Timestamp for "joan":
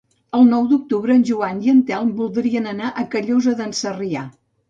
1.29-1.59